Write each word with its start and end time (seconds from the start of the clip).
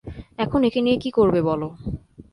এখন 0.39 0.59
একে 0.63 0.79
নিয়ে 0.81 0.97
কী 0.97 1.09
করবে 1.11 1.39
বলো। 1.41 1.67